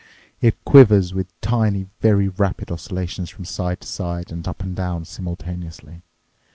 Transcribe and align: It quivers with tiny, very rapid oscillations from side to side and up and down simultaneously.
It 0.41 0.57
quivers 0.65 1.13
with 1.13 1.39
tiny, 1.41 1.85
very 1.99 2.27
rapid 2.27 2.71
oscillations 2.71 3.29
from 3.29 3.45
side 3.45 3.81
to 3.81 3.87
side 3.87 4.31
and 4.31 4.47
up 4.47 4.63
and 4.63 4.75
down 4.75 5.05
simultaneously. 5.05 6.01